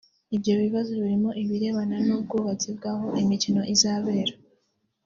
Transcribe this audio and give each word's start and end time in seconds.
Ibyo 0.35 0.53
bibazo 0.61 0.91
birimo 1.01 1.29
ibirebana 1.43 1.95
n'ubwubatsi 2.05 2.67
bw'aho 2.75 3.07
imikino 3.23 3.61
izabera 3.73 4.33